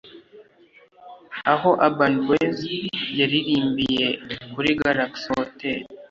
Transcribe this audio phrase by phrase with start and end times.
[1.53, 2.57] Aho Urban Boyz
[3.19, 4.05] yaririmbiye
[4.53, 5.79] kuri Galaxy Hotel